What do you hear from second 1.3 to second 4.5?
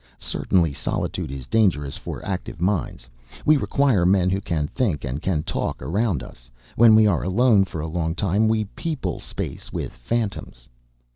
dangerous for active minds. We require men who